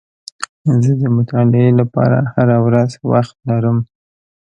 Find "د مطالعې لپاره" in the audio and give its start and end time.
1.01-2.17